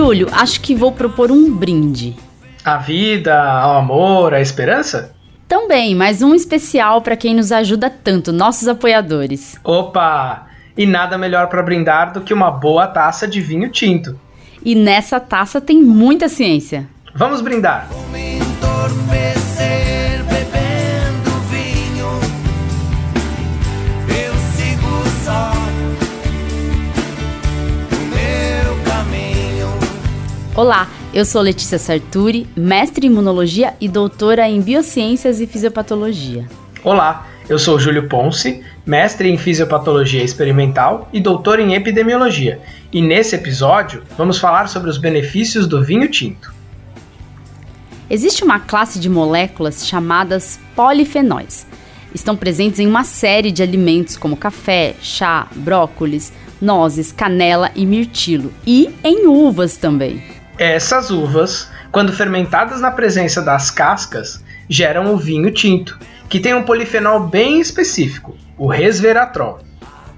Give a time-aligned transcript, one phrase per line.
[0.00, 2.16] Júlio, acho que vou propor um brinde.
[2.64, 5.14] A vida, ao amor, à esperança?
[5.46, 9.60] Também, mas um especial para quem nos ajuda tanto, nossos apoiadores.
[9.62, 10.46] Opa!
[10.74, 14.18] E nada melhor para brindar do que uma boa taça de vinho tinto.
[14.64, 16.88] E nessa taça tem muita ciência.
[17.14, 17.86] Vamos brindar!
[30.56, 36.44] Olá, eu sou Letícia Sarturi, mestre em imunologia e doutora em biociências e fisiopatologia.
[36.82, 42.60] Olá, eu sou Júlio Ponce, mestre em fisiopatologia experimental e doutor em epidemiologia.
[42.92, 46.52] E nesse episódio vamos falar sobre os benefícios do vinho tinto.
[48.10, 51.64] Existe uma classe de moléculas chamadas polifenóis.
[52.12, 58.52] Estão presentes em uma série de alimentos como café, chá, brócolis, nozes, canela e mirtilo,
[58.66, 60.39] e em uvas também.
[60.60, 66.64] Essas uvas, quando fermentadas na presença das cascas, geram o vinho tinto, que tem um
[66.64, 69.60] polifenol bem específico, o resveratrol.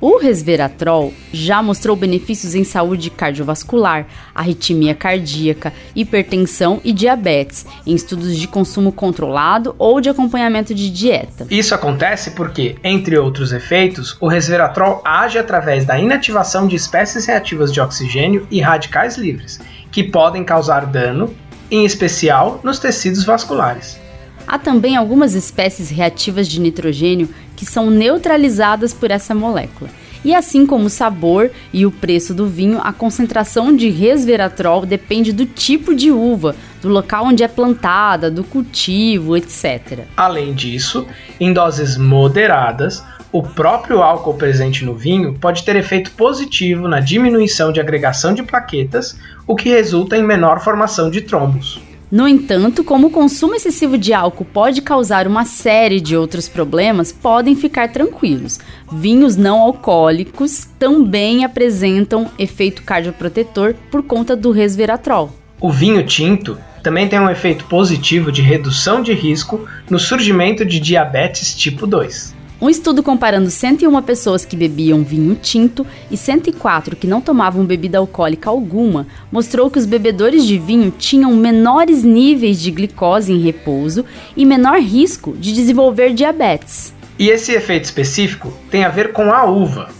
[0.00, 8.36] O resveratrol já mostrou benefícios em saúde cardiovascular, arritmia cardíaca, hipertensão e diabetes, em estudos
[8.36, 11.48] de consumo controlado ou de acompanhamento de dieta.
[11.50, 17.72] Isso acontece porque, entre outros efeitos, o resveratrol age através da inativação de espécies reativas
[17.72, 19.58] de oxigênio e radicais livres,
[19.90, 21.34] que podem causar dano,
[21.70, 23.98] em especial nos tecidos vasculares.
[24.46, 29.90] Há também algumas espécies reativas de nitrogênio que são neutralizadas por essa molécula.
[30.24, 35.32] E assim como o sabor e o preço do vinho, a concentração de resveratrol depende
[35.32, 40.00] do tipo de uva, do local onde é plantada, do cultivo, etc.
[40.16, 41.06] Além disso,
[41.38, 47.70] em doses moderadas, o próprio álcool presente no vinho pode ter efeito positivo na diminuição
[47.70, 51.87] de agregação de plaquetas, o que resulta em menor formação de trombos.
[52.10, 57.12] No entanto, como o consumo excessivo de álcool pode causar uma série de outros problemas,
[57.12, 58.58] podem ficar tranquilos.
[58.90, 65.30] Vinhos não alcoólicos também apresentam efeito cardioprotetor por conta do resveratrol.
[65.60, 70.80] O vinho tinto também tem um efeito positivo de redução de risco no surgimento de
[70.80, 72.37] diabetes tipo 2.
[72.60, 77.98] Um estudo comparando 101 pessoas que bebiam vinho tinto e 104 que não tomavam bebida
[77.98, 84.04] alcoólica alguma mostrou que os bebedores de vinho tinham menores níveis de glicose em repouso
[84.36, 86.92] e menor risco de desenvolver diabetes.
[87.16, 89.90] E esse efeito específico tem a ver com a uva.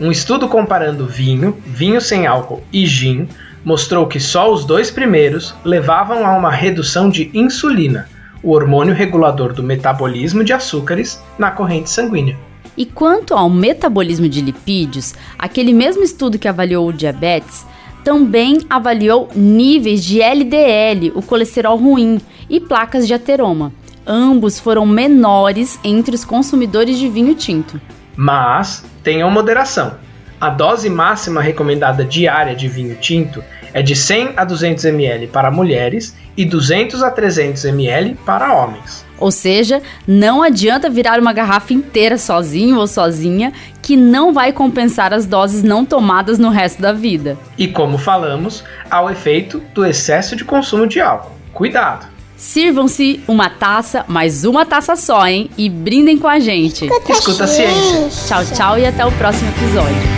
[0.00, 3.28] Um estudo comparando vinho, vinho sem álcool e gin
[3.64, 8.08] mostrou que só os dois primeiros levavam a uma redução de insulina
[8.42, 12.36] o hormônio regulador do metabolismo de açúcares na corrente sanguínea.
[12.76, 17.66] E quanto ao metabolismo de lipídios, aquele mesmo estudo que avaliou o diabetes
[18.04, 23.72] também avaliou níveis de LDL, o colesterol ruim, e placas de ateroma.
[24.06, 27.78] Ambos foram menores entre os consumidores de vinho tinto.
[28.16, 29.96] Mas tenham moderação.
[30.40, 35.50] A dose máxima recomendada diária de vinho tinto é de 100 a 200 ml para
[35.50, 39.04] mulheres e 200 a 300 ml para homens.
[39.18, 45.12] Ou seja, não adianta virar uma garrafa inteira sozinho ou sozinha, que não vai compensar
[45.12, 47.36] as doses não tomadas no resto da vida.
[47.56, 51.32] E como falamos, há o efeito do excesso de consumo de álcool.
[51.52, 52.06] Cuidado!
[52.36, 55.50] Sirvam-se uma taça, mais uma taça só, hein?
[55.58, 56.84] E brindem com a gente.
[56.84, 58.08] Escuta, Escuta a ciência.
[58.28, 60.17] Tchau, tchau e até o próximo episódio.